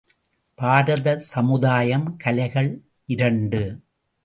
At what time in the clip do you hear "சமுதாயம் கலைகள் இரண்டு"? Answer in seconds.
1.17-3.81